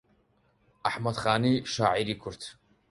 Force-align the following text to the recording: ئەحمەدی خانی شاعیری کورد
ئەحمەدی 0.85 1.19
خانی 1.23 1.53
شاعیری 1.73 2.15
کورد 2.21 2.41